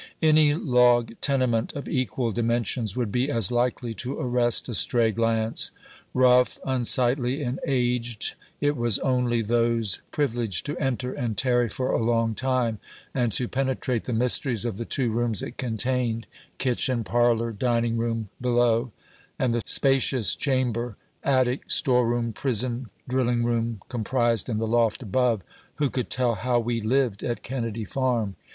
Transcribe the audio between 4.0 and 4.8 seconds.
arrest a